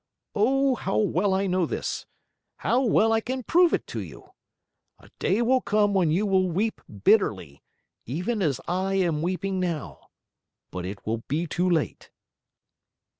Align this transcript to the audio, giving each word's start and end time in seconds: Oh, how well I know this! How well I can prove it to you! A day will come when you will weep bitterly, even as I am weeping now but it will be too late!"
Oh, 0.33 0.73
how 0.73 0.97
well 0.97 1.31
I 1.35 1.45
know 1.45 1.67
this! 1.67 2.07
How 2.57 2.81
well 2.83 3.13
I 3.13 3.21
can 3.21 3.43
prove 3.43 3.71
it 3.71 3.85
to 3.93 3.99
you! 3.99 4.31
A 4.97 5.11
day 5.19 5.43
will 5.43 5.61
come 5.61 5.93
when 5.93 6.09
you 6.09 6.25
will 6.25 6.49
weep 6.49 6.81
bitterly, 7.03 7.61
even 8.07 8.41
as 8.41 8.59
I 8.67 8.95
am 8.95 9.21
weeping 9.21 9.59
now 9.59 10.07
but 10.71 10.87
it 10.87 11.05
will 11.05 11.21
be 11.27 11.45
too 11.45 11.69
late!" 11.69 12.09